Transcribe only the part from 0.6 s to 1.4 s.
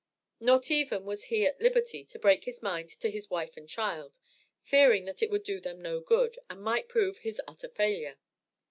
even was